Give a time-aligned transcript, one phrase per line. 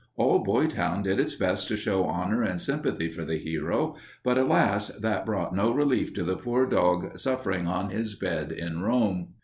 [0.15, 4.87] All Boytown did its best to show honor and sympathy for the hero, but, alas,
[4.87, 9.35] that brought no relief to the poor dog suffering on his bed in Rome.